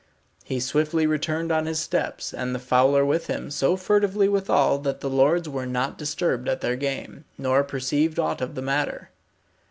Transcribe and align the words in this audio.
He 0.43 0.59
swiftly 0.59 1.05
returned 1.05 1.51
on 1.51 1.67
his 1.67 1.77
steps, 1.79 2.33
and 2.33 2.55
the 2.55 2.65
fowler 2.65 3.05
with 3.05 3.27
him, 3.27 3.51
so 3.51 3.75
furtively 3.77 4.27
withal 4.27 4.79
that 4.79 4.99
the 5.01 5.09
lords 5.11 5.47
were 5.47 5.67
not 5.67 5.95
disturbed 5.99 6.49
at 6.49 6.61
their 6.61 6.75
game, 6.75 7.23
nor 7.37 7.63
perceived 7.63 8.17
aught 8.17 8.41
of 8.41 8.55
the 8.55 8.63
matter. 8.63 9.11